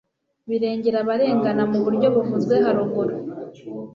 [0.49, 3.15] birengera abarengana mu buryo buvuzwe haruguru